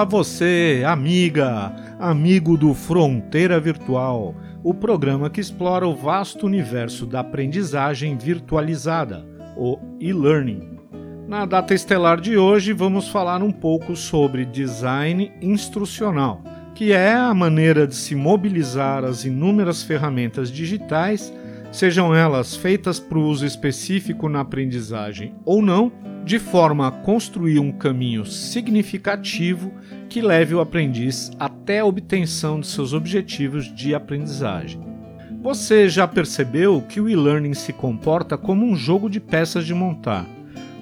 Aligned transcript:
Olá 0.00 0.08
você, 0.08 0.82
amiga, 0.86 1.76
amigo 1.98 2.56
do 2.56 2.72
Fronteira 2.72 3.60
Virtual, 3.60 4.34
o 4.64 4.72
programa 4.72 5.28
que 5.28 5.42
explora 5.42 5.86
o 5.86 5.94
vasto 5.94 6.46
universo 6.46 7.04
da 7.04 7.20
aprendizagem 7.20 8.16
virtualizada, 8.16 9.26
o 9.58 9.78
e-learning. 10.00 10.78
Na 11.28 11.44
data 11.44 11.74
estelar 11.74 12.18
de 12.18 12.38
hoje, 12.38 12.72
vamos 12.72 13.08
falar 13.10 13.42
um 13.42 13.52
pouco 13.52 13.94
sobre 13.94 14.46
design 14.46 15.30
instrucional, 15.42 16.42
que 16.74 16.92
é 16.92 17.12
a 17.12 17.34
maneira 17.34 17.86
de 17.86 17.94
se 17.94 18.14
mobilizar 18.14 19.04
as 19.04 19.26
inúmeras 19.26 19.82
ferramentas 19.82 20.50
digitais, 20.50 21.30
sejam 21.70 22.14
elas 22.14 22.56
feitas 22.56 22.98
para 22.98 23.18
o 23.18 23.26
uso 23.26 23.46
específico 23.46 24.28
na 24.28 24.40
aprendizagem 24.40 25.34
ou 25.44 25.62
não, 25.62 25.92
de 26.24 26.38
forma 26.38 26.86
a 26.86 26.90
construir 26.90 27.58
um 27.58 27.72
caminho 27.72 28.26
significativo 28.26 29.72
que 30.08 30.20
leve 30.20 30.54
o 30.54 30.60
aprendiz 30.60 31.30
até 31.38 31.80
a 31.80 31.84
obtenção 31.84 32.60
de 32.60 32.66
seus 32.66 32.92
objetivos 32.92 33.72
de 33.74 33.94
aprendizagem. 33.94 34.80
Você 35.42 35.88
já 35.88 36.06
percebeu 36.06 36.82
que 36.82 37.00
o 37.00 37.08
e-learning 37.08 37.54
se 37.54 37.72
comporta 37.72 38.36
como 38.36 38.66
um 38.66 38.76
jogo 38.76 39.08
de 39.08 39.18
peças 39.18 39.64
de 39.64 39.72
montar, 39.72 40.26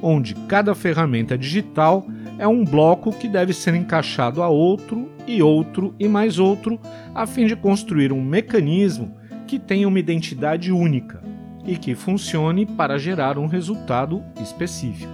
onde 0.02 0.34
cada 0.34 0.74
ferramenta 0.74 1.38
digital 1.38 2.04
é 2.38 2.48
um 2.48 2.64
bloco 2.64 3.12
que 3.12 3.28
deve 3.28 3.52
ser 3.52 3.74
encaixado 3.74 4.42
a 4.42 4.48
outro 4.48 5.08
e 5.26 5.42
outro 5.42 5.94
e 5.98 6.08
mais 6.08 6.38
outro, 6.38 6.80
a 7.14 7.26
fim 7.26 7.46
de 7.46 7.54
construir 7.54 8.12
um 8.12 8.22
mecanismo 8.22 9.17
que 9.48 9.58
tenha 9.58 9.88
uma 9.88 9.98
identidade 9.98 10.70
única 10.70 11.22
e 11.66 11.76
que 11.76 11.94
funcione 11.94 12.66
para 12.66 12.98
gerar 12.98 13.38
um 13.38 13.46
resultado 13.46 14.22
específico. 14.40 15.10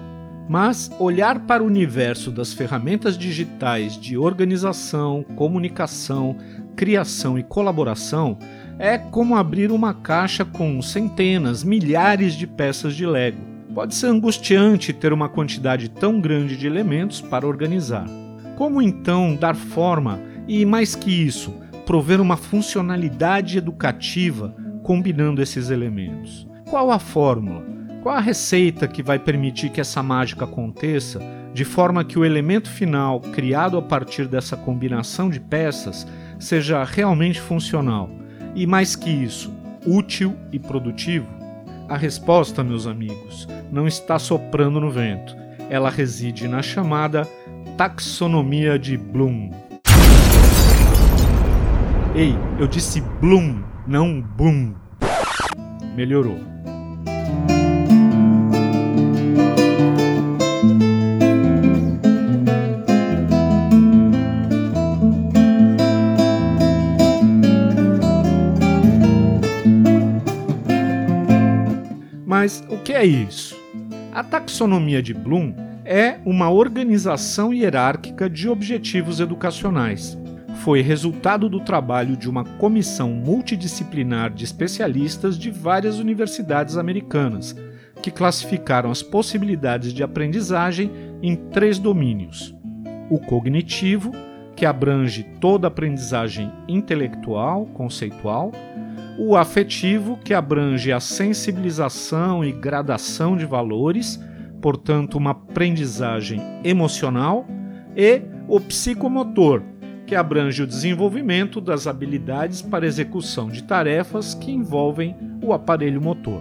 Mas 0.49 0.91
olhar 0.99 1.39
para 1.47 1.63
o 1.63 1.67
universo 1.67 2.31
das 2.31 2.53
ferramentas 2.53 3.17
digitais 3.17 3.99
de 3.99 4.19
organização, 4.19 5.25
comunicação, 5.37 6.37
criação 6.77 7.39
e 7.39 7.43
colaboração 7.43 8.37
é 8.79 8.99
como 8.99 9.37
abrir 9.37 9.71
uma 9.71 9.95
caixa 9.95 10.45
com 10.45 10.83
centenas, 10.83 11.63
milhares 11.63 12.35
de 12.35 12.47
peças 12.47 12.95
de 12.95 13.07
Lego. 13.07 13.39
Pode 13.73 13.95
ser 13.95 14.09
angustiante 14.09 14.93
ter 14.93 15.13
uma 15.13 15.29
quantidade 15.29 15.89
tão 15.89 16.21
grande 16.21 16.57
de 16.57 16.67
elementos 16.67 17.21
para 17.21 17.47
organizar. 17.47 18.07
Como 18.57 18.83
então 18.83 19.35
dar 19.35 19.55
forma 19.57 20.21
e, 20.47 20.67
mais 20.67 20.95
que 20.95 21.11
isso, 21.11 21.55
prover 21.85 22.21
uma 22.21 22.37
funcionalidade 22.37 23.59
educativa 23.59 24.55
combinando 24.83 25.43
esses 25.43 25.71
elementos? 25.71 26.47
Qual 26.69 26.91
a 26.91 26.99
fórmula? 26.99 27.65
Qual 28.03 28.15
a 28.15 28.21
receita 28.21 28.87
que 28.87 29.03
vai 29.03 29.19
permitir 29.19 29.71
que 29.71 29.81
essa 29.81 30.03
mágica 30.03 30.45
aconteça 30.45 31.21
de 31.55 31.65
forma 31.65 32.05
que 32.05 32.19
o 32.19 32.25
elemento 32.25 32.69
final, 32.69 33.21
criado 33.21 33.79
a 33.79 33.83
partir 33.83 34.27
dessa 34.27 34.57
combinação 34.57 35.31
de 35.31 35.41
peças, 35.41 36.07
seja 36.39 36.83
realmente 36.85 37.41
funcional 37.41 38.11
e, 38.55 38.67
mais 38.67 38.97
que 38.97 39.09
isso, 39.09 39.55
útil 39.87 40.37
e 40.53 40.59
produtivo? 40.59 41.29
A 41.89 41.97
resposta, 41.97 42.65
meus 42.65 42.87
amigos, 42.87 43.47
não 43.71 43.87
está 43.87 44.19
soprando 44.19 44.81
no 44.81 44.91
vento. 44.91 45.37
Ela 45.71 45.91
reside 45.91 46.49
na 46.49 46.63
chamada 46.63 47.29
taxonomia 47.77 48.79
de 48.79 48.97
Bloom. 48.97 49.51
Ei, 52.17 52.33
eu 52.61 52.69
disse 52.69 53.01
Bloom, 53.21 53.61
não 53.89 54.21
Boom. 54.21 54.73
Melhorou. 55.97 56.39
Mas 72.25 72.63
o 72.71 72.79
que 72.79 72.93
é 72.93 73.05
isso? 73.05 73.61
A 74.13 74.23
taxonomia 74.23 75.03
de 75.03 75.13
Bloom 75.13 75.53
é 75.85 76.21
uma 76.25 76.49
organização 76.49 77.53
hierárquica 77.53 78.31
de 78.31 78.49
objetivos 78.49 79.19
educacionais. 79.19 80.17
Foi 80.63 80.81
resultado 80.81 81.49
do 81.49 81.61
trabalho 81.61 82.17
de 82.17 82.29
uma 82.29 82.45
comissão 82.45 83.11
multidisciplinar 83.11 84.33
de 84.33 84.45
especialistas 84.45 85.39
de 85.39 85.51
várias 85.51 85.99
universidades 85.99 86.77
americanas, 86.77 87.55
que 88.01 88.11
classificaram 88.11 88.91
as 88.91 89.03
possibilidades 89.03 89.93
de 89.93 90.03
aprendizagem 90.03 90.91
em 91.23 91.37
três 91.37 91.79
domínios: 91.79 92.55
o 93.11 93.19
cognitivo, 93.19 94.13
que 94.57 94.65
abrange 94.65 95.25
toda 95.41 95.67
a 95.67 95.69
aprendizagem 95.69 96.51
intelectual, 96.69 97.67
conceitual, 97.67 98.53
o 99.19 99.37
afetivo, 99.37 100.17
que 100.17 100.35
abrange 100.35 100.93
a 100.93 101.01
sensibilização 101.01 102.45
e 102.45 102.53
gradação 102.53 103.37
de 103.37 103.47
valores, 103.47 104.21
portanto, 104.61 105.17
uma 105.19 105.31
aprendizagem 105.31 106.41
emocional, 106.65 107.47
e 107.97 108.23
o 108.49 108.61
psicomotor, 108.61 109.63
que 110.15 110.19
abrange 110.19 110.63
o 110.63 110.67
desenvolvimento 110.67 111.61
das 111.61 111.89
habilidades 111.89 112.63
para 112.63 112.87
execução 112.87 113.49
de 113.49 113.65
tarefas 113.65 114.33
que 114.33 114.53
envolvem 114.53 115.17
o 115.43 115.53
aparelho 115.53 116.01
motor. 116.01 116.41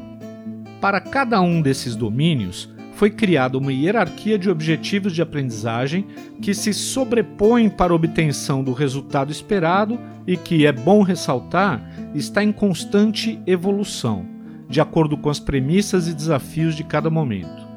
Para 0.80 1.02
cada 1.02 1.42
um 1.42 1.60
desses 1.60 1.96
domínios, 1.96 2.72
foi 2.94 3.10
criada 3.10 3.58
uma 3.58 3.74
hierarquia 3.74 4.38
de 4.38 4.48
objetivos 4.48 5.12
de 5.12 5.24
aprendizagem 5.24 6.06
que 6.40 6.54
se 6.54 6.72
sobrepõem 6.72 7.68
para 7.68 7.94
a 7.94 7.96
obtenção 7.96 8.64
do 8.64 8.74
resultado 8.74 9.32
esperado 9.32 10.00
e 10.28 10.38
que, 10.38 10.68
é 10.68 10.72
bom 10.72 11.02
ressaltar, 11.02 11.82
está 12.14 12.44
em 12.44 12.52
constante 12.52 13.42
evolução, 13.48 14.24
de 14.70 14.80
acordo 14.82 15.18
com 15.18 15.32
as 15.32 15.40
premissas 15.40 16.08
e 16.08 16.14
desafios 16.14 16.76
de 16.76 16.84
cada 16.84 17.10
momento. 17.10 17.68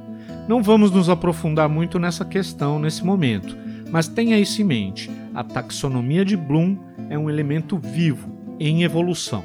Não 0.47 0.63
vamos 0.63 0.91
nos 0.91 1.09
aprofundar 1.09 1.71
muito 1.71 1.99
nessa 1.99 2.23
questão 2.23 2.79
nesse 2.79 3.03
momento, 3.03 3.57
mas 3.91 4.09
tenha 4.09 4.39
isso 4.39 4.61
em 4.61 4.65
mente: 4.65 5.11
a 5.35 5.43
taxonomia 5.45 6.25
de 6.25 6.37
Bloom 6.37 6.77
é 7.09 7.19
um 7.19 7.31
elemento 7.31 7.79
vivo, 7.79 8.31
em 8.59 8.83
evolução. 8.83 9.45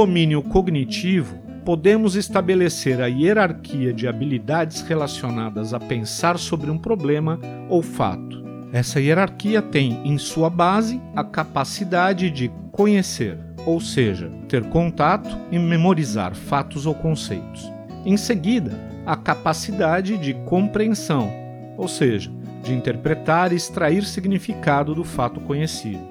domínio 0.00 0.42
cognitivo, 0.42 1.38
podemos 1.70 2.16
estabelecer 2.16 3.00
a 3.00 3.06
hierarquia 3.06 3.92
de 3.92 4.08
habilidades 4.08 4.82
relacionadas 4.82 5.72
a 5.72 5.78
pensar 5.78 6.36
sobre 6.36 6.68
um 6.68 6.76
problema 6.76 7.38
ou 7.68 7.80
fato. 7.80 8.42
Essa 8.72 9.00
hierarquia 9.00 9.62
tem 9.62 10.00
em 10.04 10.18
sua 10.18 10.50
base 10.50 11.00
a 11.14 11.22
capacidade 11.22 12.28
de 12.28 12.50
conhecer, 12.72 13.38
ou 13.64 13.80
seja, 13.80 14.32
ter 14.48 14.64
contato 14.64 15.38
e 15.48 15.60
memorizar 15.60 16.34
fatos 16.34 16.86
ou 16.86 16.94
conceitos. 16.96 17.70
Em 18.04 18.16
seguida, 18.16 18.76
a 19.06 19.14
capacidade 19.14 20.18
de 20.18 20.34
compreensão, 20.46 21.30
ou 21.78 21.86
seja, 21.86 22.32
de 22.64 22.74
interpretar 22.74 23.52
e 23.52 23.54
extrair 23.54 24.04
significado 24.04 24.92
do 24.92 25.04
fato 25.04 25.40
conhecido. 25.42 26.02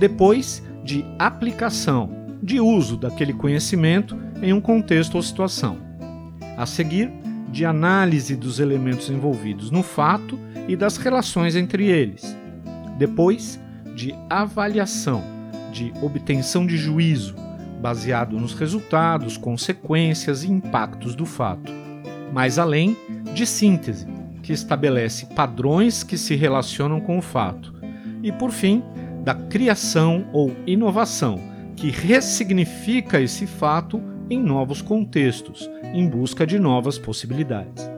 Depois, 0.00 0.60
de 0.82 1.04
aplicação, 1.20 2.10
de 2.42 2.58
uso 2.58 2.96
daquele 2.96 3.32
conhecimento 3.32 4.31
em 4.42 4.52
um 4.52 4.60
contexto 4.60 5.14
ou 5.14 5.22
situação. 5.22 5.78
A 6.56 6.66
seguir, 6.66 7.10
de 7.50 7.64
análise 7.64 8.34
dos 8.34 8.58
elementos 8.58 9.08
envolvidos 9.08 9.70
no 9.70 9.82
fato 9.82 10.38
e 10.66 10.74
das 10.74 10.96
relações 10.96 11.54
entre 11.54 11.86
eles. 11.86 12.36
Depois, 12.98 13.60
de 13.94 14.14
avaliação, 14.28 15.22
de 15.72 15.92
obtenção 16.02 16.66
de 16.66 16.76
juízo, 16.76 17.34
baseado 17.80 18.38
nos 18.38 18.54
resultados, 18.54 19.36
consequências 19.36 20.44
e 20.44 20.50
impactos 20.50 21.14
do 21.14 21.26
fato. 21.26 21.72
Mais 22.32 22.58
além, 22.58 22.96
de 23.34 23.46
síntese, 23.46 24.06
que 24.42 24.52
estabelece 24.52 25.26
padrões 25.26 26.02
que 26.02 26.16
se 26.16 26.34
relacionam 26.34 27.00
com 27.00 27.18
o 27.18 27.22
fato. 27.22 27.74
E, 28.22 28.32
por 28.32 28.50
fim, 28.50 28.82
da 29.22 29.34
criação 29.34 30.26
ou 30.32 30.54
inovação, 30.66 31.38
que 31.76 31.90
ressignifica 31.90 33.20
esse 33.20 33.46
fato 33.46 34.00
em 34.28 34.40
novos 34.40 34.80
contextos, 34.80 35.70
em 35.94 36.08
busca 36.08 36.46
de 36.46 36.58
novas 36.58 36.98
possibilidades. 36.98 37.90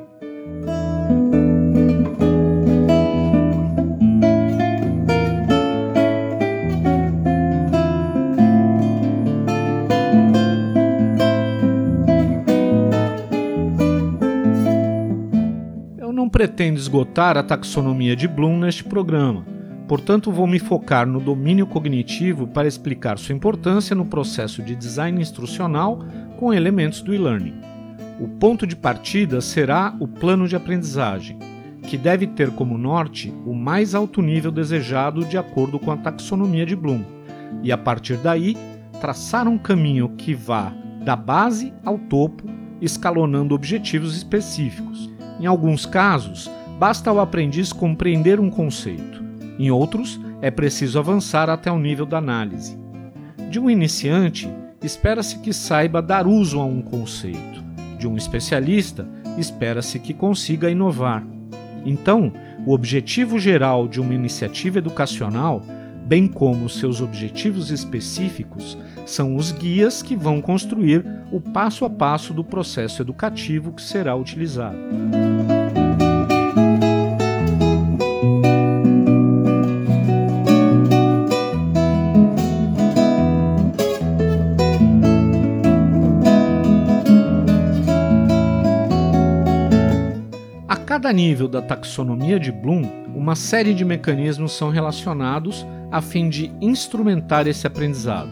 Eu 15.99 16.13
não 16.13 16.29
pretendo 16.29 16.79
esgotar 16.79 17.37
a 17.37 17.43
taxonomia 17.43 18.17
de 18.17 18.27
Bloom 18.27 18.59
neste 18.59 18.85
programa 18.85 19.54
Portanto, 19.87 20.33
vou 20.33 20.47
me 20.47 20.59
focar 20.59 21.07
no 21.07 21.21
domínio 21.21 21.67
cognitivo 21.67 22.47
para 22.47 22.67
explicar 22.67 23.19
sua 23.19 23.35
importância 23.35 23.95
no 23.95 24.07
processo 24.07 24.63
de 24.63 24.75
design 24.75 25.21
instrucional 25.21 26.03
com 26.39 26.55
elementos 26.55 27.03
do 27.03 27.15
e-learning. 27.15 27.61
O 28.19 28.27
ponto 28.27 28.67
de 28.67 28.75
partida 28.75 29.41
será 29.43 29.95
o 30.01 30.09
plano 30.09 30.49
de 30.49 30.57
aprendizagem, 30.57 31.39
que 31.83 31.99
deve 31.99 32.27
ter 32.27 32.51
como 32.51 32.79
norte 32.79 33.35
o 33.45 33.55
mais 33.55 33.95
alto 33.95 34.23
nível 34.23 34.51
desejado 34.51 35.23
de 35.25 35.37
acordo 35.37 35.79
com 35.79 35.91
a 35.91 35.97
taxonomia 35.99 36.65
de 36.65 36.75
Bloom, 36.75 37.03
e 37.63 37.71
a 37.71 37.77
partir 37.77 38.17
daí 38.17 38.57
traçar 39.01 39.47
um 39.47 39.59
caminho 39.59 40.09
que 40.17 40.33
vá 40.33 40.73
da 41.05 41.15
base 41.15 41.75
ao 41.85 41.99
topo, 41.99 42.45
escalonando 42.81 43.55
objetivos 43.55 44.17
específicos. 44.17 45.11
Em 45.39 45.45
alguns 45.45 45.85
casos, 45.85 46.51
basta 46.79 47.11
ao 47.11 47.21
aprendiz 47.21 47.71
compreender 47.71 48.41
um 48.41 48.49
conceito 48.49 49.24
em 49.59 49.71
outros, 49.71 50.21
é 50.41 50.51
preciso 50.51 50.99
avançar 50.99 51.49
até 51.49 51.71
o 51.71 51.79
nível 51.79 52.07
da 52.07 52.19
análise. 52.19 52.79
De 53.51 53.61
um 53.61 53.71
iniciante, 53.71 54.49
espera-se 54.83 55.39
que 55.39 55.53
saiba 55.53 56.03
dar 56.03 56.27
uso 56.27 56.61
a 56.61 56.65
um 56.65 56.83
conceito. 56.83 57.63
De 57.99 58.07
um 58.07 58.17
especialista, 58.17 59.09
espera-se 59.39 59.99
que 59.99 60.13
consiga 60.13 60.71
inovar. 60.71 61.25
Então, 61.85 62.33
o 62.67 62.73
objetivo 62.73 63.39
geral 63.39 63.87
de 63.87 64.01
uma 64.01 64.15
iniciativa 64.15 64.79
educacional, 64.79 65.63
bem 66.07 66.27
como 66.27 66.69
seus 66.69 67.01
objetivos 67.01 67.71
específicos, 67.71 68.77
são 69.07 69.37
os 69.37 69.53
guias 69.53 70.03
que 70.03 70.17
vão 70.17 70.41
construir 70.41 71.05
o 71.31 71.41
passo 71.41 71.85
a 71.85 71.91
passo 71.91 72.33
do 72.33 72.45
processo 72.45 73.03
educativo 73.03 73.73
que 73.73 73.83
será 73.83 74.17
utilizado. 74.17 74.79
Cada 90.85 91.11
nível 91.11 91.49
da 91.49 91.63
taxonomia 91.63 92.39
de 92.39 92.53
Bloom, 92.53 92.83
uma 93.15 93.35
série 93.35 93.73
de 93.73 93.85
mecanismos 93.85 94.53
são 94.53 94.69
relacionados 94.69 95.67
a 95.91 96.03
fim 96.03 96.29
de 96.29 96.53
instrumentar 96.61 97.47
esse 97.47 97.67
aprendizado. 97.67 98.31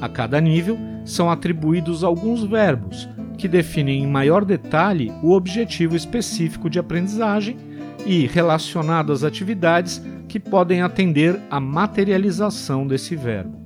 A 0.00 0.08
cada 0.08 0.40
nível 0.40 0.76
são 1.04 1.30
atribuídos 1.30 2.02
alguns 2.02 2.42
verbos 2.42 3.08
que 3.38 3.46
definem 3.46 4.02
em 4.02 4.06
maior 4.06 4.44
detalhe 4.44 5.12
o 5.22 5.30
objetivo 5.30 5.94
específico 5.94 6.68
de 6.68 6.78
aprendizagem 6.78 7.56
e 8.04 8.26
relacionadas 8.26 9.22
atividades 9.22 10.02
que 10.28 10.40
podem 10.40 10.82
atender 10.82 11.38
à 11.50 11.60
materialização 11.60 12.84
desse 12.84 13.14
verbo. 13.14 13.56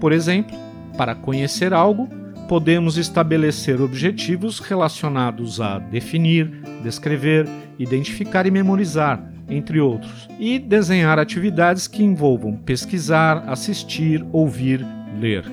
Por 0.00 0.12
exemplo, 0.12 0.56
para 0.96 1.14
conhecer 1.14 1.72
algo, 1.72 2.08
podemos 2.48 2.96
estabelecer 2.96 3.80
objetivos 3.80 4.58
relacionados 4.58 5.60
a 5.60 5.78
definir, 5.78 6.62
descrever, 6.82 7.48
identificar 7.78 8.46
e 8.46 8.50
memorizar, 8.50 9.22
entre 9.48 9.80
outros, 9.80 10.28
e 10.38 10.58
desenhar 10.58 11.18
atividades 11.18 11.86
que 11.86 12.02
envolvam 12.02 12.56
pesquisar, 12.56 13.44
assistir, 13.48 14.24
ouvir, 14.32 14.84
ler. 15.20 15.44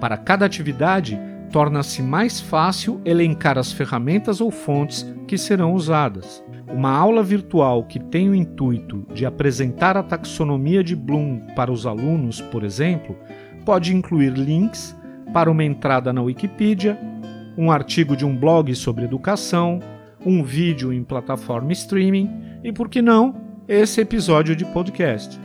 Para 0.00 0.16
cada 0.16 0.44
atividade, 0.44 1.18
torna-se 1.50 2.02
mais 2.02 2.40
fácil 2.40 3.00
elencar 3.04 3.58
as 3.58 3.72
ferramentas 3.72 4.40
ou 4.40 4.50
fontes 4.50 5.06
que 5.26 5.38
serão 5.38 5.74
usadas. 5.74 6.44
Uma 6.68 6.90
aula 6.90 7.22
virtual 7.22 7.84
que 7.84 7.98
tem 7.98 8.28
o 8.28 8.34
intuito 8.34 9.06
de 9.14 9.24
apresentar 9.24 9.96
a 9.96 10.02
taxonomia 10.02 10.82
de 10.82 10.94
Bloom 10.94 11.40
para 11.54 11.72
os 11.72 11.86
alunos, 11.86 12.40
por 12.40 12.64
exemplo, 12.64 13.16
pode 13.64 13.94
incluir 13.94 14.32
links 14.32 14.96
para 15.32 15.50
uma 15.50 15.64
entrada 15.64 16.12
na 16.12 16.22
Wikipedia, 16.22 16.98
um 17.56 17.70
artigo 17.70 18.16
de 18.16 18.24
um 18.24 18.36
blog 18.36 18.74
sobre 18.74 19.04
educação, 19.04 19.80
um 20.24 20.42
vídeo 20.42 20.92
em 20.92 21.02
plataforma 21.02 21.72
streaming 21.72 22.30
e, 22.62 22.72
por 22.72 22.88
que 22.88 23.00
não, 23.00 23.34
esse 23.68 24.00
episódio 24.00 24.54
de 24.54 24.64
podcast. 24.64 25.38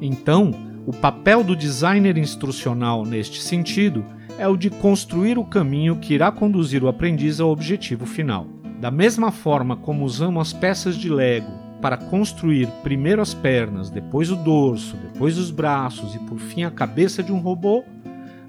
Então, 0.00 0.52
o 0.86 0.92
papel 0.92 1.44
do 1.44 1.54
designer 1.54 2.16
instrucional 2.16 3.04
neste 3.04 3.42
sentido 3.42 4.04
é 4.38 4.48
o 4.48 4.56
de 4.56 4.68
construir 4.68 5.38
o 5.38 5.44
caminho 5.44 5.96
que 5.96 6.14
irá 6.14 6.30
conduzir 6.32 6.82
o 6.82 6.88
aprendiz 6.88 7.40
ao 7.40 7.50
objetivo 7.50 8.04
final. 8.04 8.46
Da 8.80 8.90
mesma 8.90 9.30
forma 9.30 9.76
como 9.76 10.04
usamos 10.04 10.48
as 10.48 10.52
peças 10.52 10.96
de 10.96 11.08
Lego 11.08 11.50
para 11.80 11.96
construir 11.96 12.66
primeiro 12.82 13.22
as 13.22 13.34
pernas, 13.34 13.90
depois 13.90 14.30
o 14.30 14.36
dorso, 14.36 14.96
depois 14.96 15.38
os 15.38 15.50
braços 15.50 16.14
e 16.14 16.18
por 16.20 16.38
fim 16.38 16.64
a 16.64 16.70
cabeça 16.70 17.22
de 17.22 17.32
um 17.32 17.38
robô, 17.38 17.84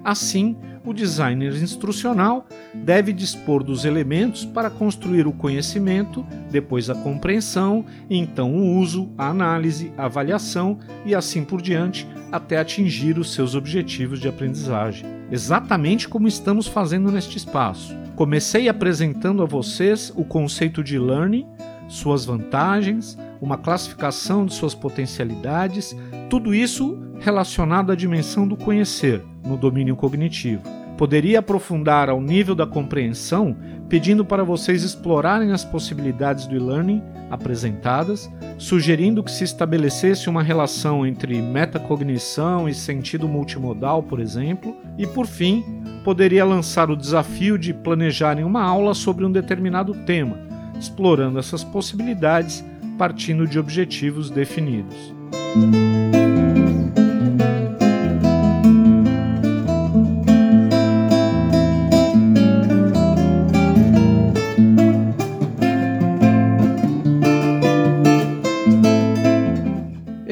assim 0.02 0.56
o 0.86 0.94
designer 0.94 1.52
instrucional 1.60 2.46
deve 2.72 3.12
dispor 3.12 3.64
dos 3.64 3.84
elementos 3.84 4.44
para 4.44 4.70
construir 4.70 5.26
o 5.26 5.32
conhecimento, 5.32 6.24
depois 6.50 6.88
a 6.88 6.94
compreensão, 6.94 7.84
então 8.08 8.54
o 8.54 8.78
uso, 8.78 9.10
a 9.18 9.28
análise, 9.28 9.92
a 9.98 10.04
avaliação 10.04 10.78
e 11.04 11.14
assim 11.14 11.44
por 11.44 11.60
diante, 11.60 12.08
até 12.30 12.58
atingir 12.58 13.18
os 13.18 13.32
seus 13.34 13.54
objetivos 13.54 14.20
de 14.20 14.28
aprendizagem. 14.28 15.06
Exatamente 15.30 16.08
como 16.08 16.28
estamos 16.28 16.68
fazendo 16.68 17.10
neste 17.10 17.36
espaço. 17.36 17.96
Comecei 18.14 18.68
apresentando 18.68 19.42
a 19.42 19.46
vocês 19.46 20.12
o 20.14 20.24
conceito 20.24 20.82
de 20.82 20.98
learning, 20.98 21.46
suas 21.88 22.24
vantagens, 22.24 23.18
uma 23.40 23.58
classificação 23.58 24.46
de 24.46 24.54
suas 24.54 24.74
potencialidades, 24.74 25.96
tudo 26.30 26.54
isso 26.54 26.98
relacionado 27.20 27.92
à 27.92 27.94
dimensão 27.94 28.46
do 28.46 28.56
conhecer 28.56 29.22
no 29.44 29.56
domínio 29.56 29.96
cognitivo. 29.96 30.62
Poderia 30.96 31.40
aprofundar 31.40 32.08
ao 32.08 32.20
nível 32.20 32.54
da 32.54 32.66
compreensão, 32.66 33.54
pedindo 33.88 34.24
para 34.24 34.42
vocês 34.42 34.82
explorarem 34.82 35.52
as 35.52 35.62
possibilidades 35.62 36.46
do 36.46 36.56
e-learning 36.56 37.02
apresentadas, 37.30 38.30
sugerindo 38.56 39.22
que 39.22 39.30
se 39.30 39.44
estabelecesse 39.44 40.30
uma 40.30 40.42
relação 40.42 41.06
entre 41.06 41.42
metacognição 41.42 42.68
e 42.68 42.72
sentido 42.72 43.28
multimodal, 43.28 44.02
por 44.02 44.20
exemplo, 44.20 44.74
e 44.96 45.06
por 45.06 45.26
fim, 45.26 45.62
poderia 46.02 46.44
lançar 46.44 46.90
o 46.90 46.96
desafio 46.96 47.58
de 47.58 47.74
planejarem 47.74 48.44
uma 48.44 48.62
aula 48.62 48.94
sobre 48.94 49.24
um 49.24 49.30
determinado 49.30 49.92
tema, 50.06 50.38
explorando 50.78 51.38
essas 51.38 51.62
possibilidades 51.62 52.64
partindo 52.96 53.46
de 53.46 53.58
objetivos 53.58 54.30
definidos. 54.30 55.14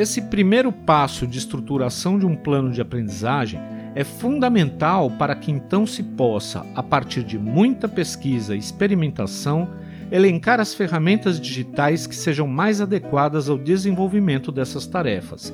Esse 0.04 0.20
primeiro 0.20 0.70
passo 0.70 1.26
de 1.26 1.38
estruturação 1.38 2.18
de 2.18 2.26
um 2.26 2.36
plano 2.36 2.70
de 2.70 2.78
aprendizagem 2.78 3.58
é 3.94 4.04
fundamental 4.04 5.10
para 5.10 5.34
que 5.34 5.50
então 5.50 5.86
se 5.86 6.02
possa, 6.02 6.62
a 6.74 6.82
partir 6.82 7.22
de 7.22 7.38
muita 7.38 7.88
pesquisa 7.88 8.54
e 8.54 8.58
experimentação, 8.58 9.66
elencar 10.12 10.60
as 10.60 10.74
ferramentas 10.74 11.40
digitais 11.40 12.06
que 12.06 12.14
sejam 12.14 12.46
mais 12.46 12.82
adequadas 12.82 13.48
ao 13.48 13.56
desenvolvimento 13.56 14.52
dessas 14.52 14.86
tarefas. 14.86 15.50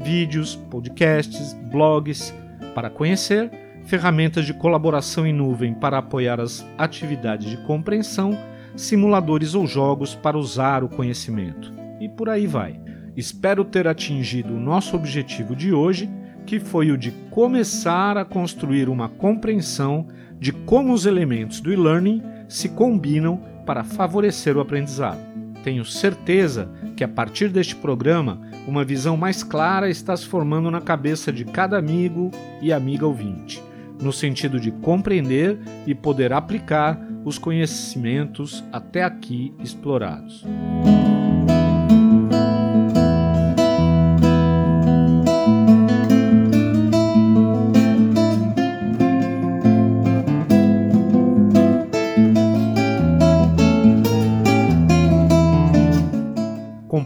Vídeos, 0.00 0.56
podcasts, 0.56 1.52
blogs 1.70 2.32
para 2.74 2.88
conhecer, 2.88 3.50
ferramentas 3.84 4.46
de 4.46 4.54
colaboração 4.54 5.26
em 5.26 5.34
nuvem 5.34 5.74
para 5.74 5.98
apoiar 5.98 6.40
as 6.40 6.66
atividades 6.78 7.50
de 7.50 7.58
compreensão, 7.58 8.38
simuladores 8.74 9.54
ou 9.54 9.66
jogos 9.66 10.14
para 10.14 10.38
usar 10.38 10.82
o 10.82 10.88
conhecimento. 10.88 11.70
E 12.00 12.08
por 12.08 12.30
aí 12.30 12.46
vai. 12.46 12.81
Espero 13.16 13.64
ter 13.64 13.86
atingido 13.86 14.54
o 14.54 14.60
nosso 14.60 14.96
objetivo 14.96 15.54
de 15.54 15.72
hoje, 15.72 16.08
que 16.46 16.58
foi 16.58 16.90
o 16.90 16.96
de 16.96 17.10
começar 17.30 18.16
a 18.16 18.24
construir 18.24 18.88
uma 18.88 19.08
compreensão 19.08 20.06
de 20.40 20.50
como 20.52 20.92
os 20.92 21.06
elementos 21.06 21.60
do 21.60 21.72
e-learning 21.72 22.22
se 22.48 22.70
combinam 22.70 23.40
para 23.66 23.84
favorecer 23.84 24.56
o 24.56 24.60
aprendizado. 24.60 25.20
Tenho 25.62 25.84
certeza 25.84 26.68
que 26.96 27.04
a 27.04 27.08
partir 27.08 27.48
deste 27.48 27.76
programa, 27.76 28.40
uma 28.66 28.84
visão 28.84 29.16
mais 29.16 29.44
clara 29.44 29.88
está 29.88 30.16
se 30.16 30.26
formando 30.26 30.70
na 30.70 30.80
cabeça 30.80 31.32
de 31.32 31.44
cada 31.44 31.78
amigo 31.78 32.30
e 32.60 32.72
amiga 32.72 33.06
ouvinte, 33.06 33.62
no 34.00 34.12
sentido 34.12 34.58
de 34.58 34.72
compreender 34.72 35.58
e 35.86 35.94
poder 35.94 36.32
aplicar 36.32 37.00
os 37.24 37.38
conhecimentos 37.38 38.64
até 38.72 39.04
aqui 39.04 39.54
explorados. 39.62 40.44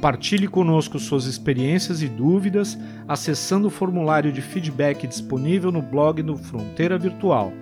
Compartilhe 0.07 0.47
conosco 0.47 1.01
suas 1.01 1.25
experiências 1.25 2.01
e 2.01 2.07
dúvidas 2.07 2.79
acessando 3.09 3.67
o 3.67 3.71
formulário 3.73 4.31
de 4.31 4.41
feedback 4.41 5.05
disponível 5.05 5.73
no 5.73 5.83
blog 5.83 6.23
do 6.23 6.37
Fronteira 6.37 6.97
Virtual, 6.97 7.53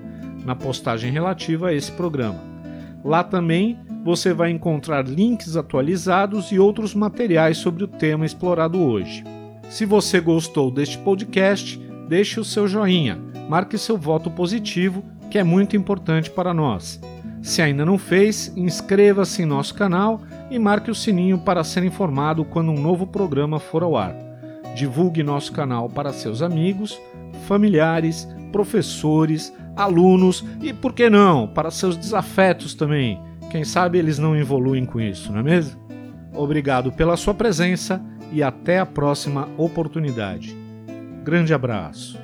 na 0.45 0.55
postagem 0.55 1.11
relativa 1.11 1.69
a 1.69 1.73
esse 1.73 1.91
programa. 1.93 2.39
Lá 3.03 3.25
também 3.25 3.79
você 4.05 4.35
vai 4.35 4.51
encontrar 4.51 5.09
links 5.09 5.57
atualizados 5.57 6.53
e 6.53 6.59
outros 6.59 6.95
materiais 6.95 7.57
sobre 7.57 7.83
o 7.83 7.89
tema 7.89 8.27
explorado 8.27 8.79
hoje. 8.79 9.25
Se 9.71 9.87
você 9.87 10.21
gostou 10.21 10.71
deste 10.71 10.99
podcast, 10.99 11.81
deixe 12.11 12.39
o 12.39 12.45
seu 12.45 12.69
joinha, 12.69 13.19
marque 13.49 13.79
seu 13.79 13.97
voto 13.97 14.31
positivo, 14.31 15.03
que 15.31 15.39
é 15.39 15.43
muito 15.43 15.79
importante 15.79 16.29
para 16.29 16.53
nós. 16.53 17.01
Se 17.45 17.61
ainda 17.61 17.85
não 17.85 17.99
fez, 17.99 18.51
inscreva-se 18.57 19.43
em 19.43 19.45
nosso 19.45 19.75
canal 19.75 20.23
e 20.51 20.59
marque 20.59 20.91
o 20.91 20.95
sininho 20.95 21.37
para 21.37 21.63
ser 21.63 21.85
informado 21.85 22.43
quando 22.43 22.71
um 22.71 22.81
novo 22.81 23.07
programa 23.07 23.61
for 23.61 23.83
ao 23.83 23.99
ar. 23.99 24.17
Divulgue 24.75 25.23
nosso 25.23 25.53
canal 25.53 25.91
para 25.91 26.11
seus 26.11 26.41
amigos, 26.41 26.99
familiares, 27.47 28.27
professores, 28.51 29.53
alunos 29.77 30.43
e, 30.63 30.73
por 30.73 30.95
que 30.95 31.11
não, 31.11 31.47
para 31.47 31.71
seus 31.71 31.99
desafetos 31.99 32.75
também. 32.75 33.21
Quem 33.51 33.63
sabe 33.63 33.99
eles 33.99 34.19
não 34.19 34.35
evoluem 34.35 34.87
com 34.87 34.99
isso, 34.99 35.31
não 35.31 35.41
é 35.41 35.43
mesmo? 35.43 35.79
Obrigado 36.35 36.93
pela 36.93 37.15
sua 37.15 37.35
presença 37.35 38.03
e 38.33 38.43
até 38.43 38.79
a 38.79 38.87
próxima 38.87 39.51
oportunidade. 39.59 40.57
Grande 41.23 41.53
abraço. 41.53 42.19